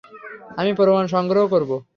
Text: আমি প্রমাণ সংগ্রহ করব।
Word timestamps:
আমি 0.57 0.71
প্রমাণ 0.73 1.05
সংগ্রহ 1.07 1.43
করব। 1.47 1.71